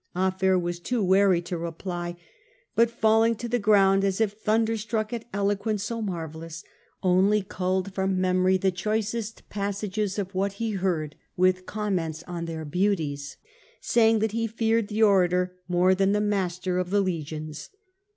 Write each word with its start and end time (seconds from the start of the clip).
Afer 0.15 0.57
was 0.57 0.79
too 0.79 1.03
wary 1.03 1.43
to 1.43 1.59
reply, 1.59 2.17
but 2.73 2.89
falling 2.89 3.35
to 3.35 3.47
the 3.47 3.59
ground 3.59 4.03
as 4.03 4.19
if 4.19 4.31
thunder 4.33 4.75
struck 4.75 5.13
at 5.13 5.25
eloquence 5.31 5.83
so 5.83 6.01
marvellous, 6.01 6.63
only 7.03 7.43
culled 7.43 7.93
from 7.93 8.19
memory 8.19 8.57
the 8.57 8.71
choicest 8.71 9.47
passages 9.51 10.17
of 10.17 10.33
what 10.33 10.53
he 10.53 10.71
heard 10.71 11.15
with 11.37 11.67
comments 11.67 12.23
on 12.27 12.45
their 12.45 12.65
beauties, 12.65 13.37
saying 13.79 14.17
that 14.17 14.31
he 14.31 14.47
feared 14.47 14.87
the 14.87 15.03
orator 15.03 15.55
more 15.67 15.93
than 15.93 16.13
the 16.13 16.19
master 16.19 16.79
of 16.79 16.89
the 16.89 17.01
legions. 17.01 17.69